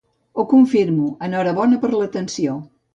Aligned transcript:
Ho 0.39 0.45
confirmo, 0.53 1.11
enhorabona 1.29 1.83
per 1.87 1.95
l'atenció. 1.95 2.61